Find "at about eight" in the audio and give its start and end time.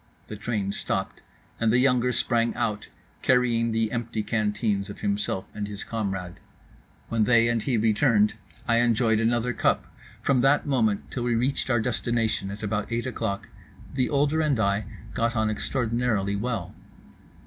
12.49-13.05